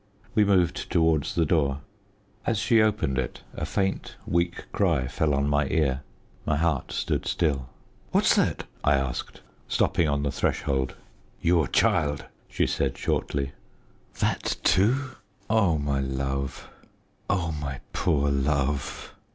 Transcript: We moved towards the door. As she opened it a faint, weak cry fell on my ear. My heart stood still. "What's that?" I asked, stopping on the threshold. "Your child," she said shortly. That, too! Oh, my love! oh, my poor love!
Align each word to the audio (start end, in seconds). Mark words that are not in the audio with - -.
We 0.33 0.43
moved 0.43 0.89
towards 0.91 1.35
the 1.35 1.45
door. 1.45 1.81
As 2.43 2.57
she 2.57 2.81
opened 2.81 3.19
it 3.19 3.43
a 3.53 3.67
faint, 3.67 4.15
weak 4.25 4.63
cry 4.71 5.05
fell 5.07 5.31
on 5.31 5.47
my 5.47 5.67
ear. 5.67 6.01
My 6.43 6.57
heart 6.57 6.91
stood 6.91 7.27
still. 7.27 7.69
"What's 8.09 8.35
that?" 8.35 8.63
I 8.83 8.95
asked, 8.95 9.41
stopping 9.67 10.09
on 10.09 10.23
the 10.23 10.31
threshold. 10.31 10.95
"Your 11.39 11.67
child," 11.67 12.25
she 12.49 12.65
said 12.65 12.97
shortly. 12.97 13.51
That, 14.17 14.55
too! 14.63 15.11
Oh, 15.51 15.77
my 15.77 15.99
love! 15.99 16.67
oh, 17.29 17.53
my 17.61 17.79
poor 17.93 18.31
love! 18.31 19.13